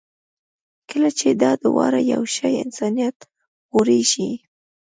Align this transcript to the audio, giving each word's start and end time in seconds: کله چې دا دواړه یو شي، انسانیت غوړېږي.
کله 0.89 1.09
چې 1.19 1.27
دا 1.41 1.51
دواړه 1.63 1.99
یو 2.13 2.23
شي، 2.35 2.53
انسانیت 2.65 3.17
غوړېږي. 3.71 4.31